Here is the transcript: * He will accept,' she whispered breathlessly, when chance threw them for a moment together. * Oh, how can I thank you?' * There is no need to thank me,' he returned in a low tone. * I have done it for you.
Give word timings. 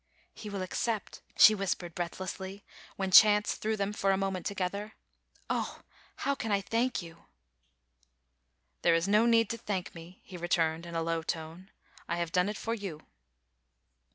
* 0.21 0.33
He 0.41 0.49
will 0.49 0.63
accept,' 0.63 1.21
she 1.37 1.53
whispered 1.53 1.93
breathlessly, 1.93 2.63
when 2.95 3.11
chance 3.11 3.53
threw 3.53 3.77
them 3.77 3.93
for 3.93 4.09
a 4.09 4.17
moment 4.17 4.47
together. 4.47 4.93
* 5.19 5.47
Oh, 5.47 5.81
how 6.25 6.33
can 6.33 6.51
I 6.51 6.59
thank 6.59 7.03
you?' 7.03 7.25
* 8.01 8.81
There 8.81 8.95
is 8.95 9.07
no 9.07 9.27
need 9.27 9.47
to 9.51 9.59
thank 9.59 9.93
me,' 9.93 10.19
he 10.23 10.37
returned 10.37 10.87
in 10.87 10.95
a 10.95 11.03
low 11.03 11.21
tone. 11.21 11.69
* 11.89 12.09
I 12.09 12.15
have 12.15 12.31
done 12.31 12.49
it 12.49 12.57
for 12.57 12.73
you. 12.73 13.01